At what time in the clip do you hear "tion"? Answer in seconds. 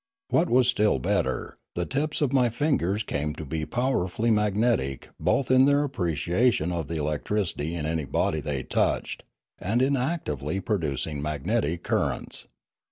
6.51-6.71